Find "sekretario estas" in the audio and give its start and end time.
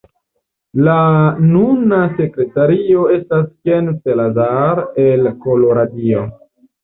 2.21-3.45